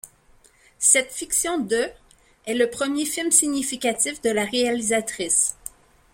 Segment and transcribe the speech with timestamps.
[0.79, 1.87] Cette fiction de
[2.47, 5.55] est le premier film significatif de la réalisatrice.